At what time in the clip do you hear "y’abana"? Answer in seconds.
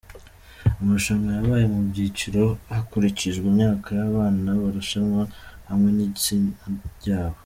3.99-4.49